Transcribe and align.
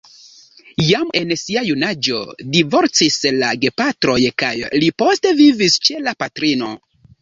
Jam 0.85 1.11
en 1.19 1.33
sia 1.41 1.63
junaĝo 1.67 2.23
divorcis 2.57 3.21
la 3.37 3.53
gepatroj 3.67 4.19
kaj 4.43 4.53
li 4.83 4.93
poste 5.05 5.39
vivis 5.45 5.83
ĉe 5.89 6.07
la 6.11 6.21
patrino. 6.23 6.77